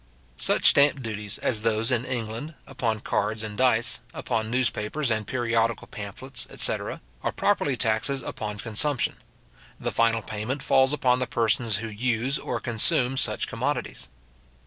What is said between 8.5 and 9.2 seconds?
consumption;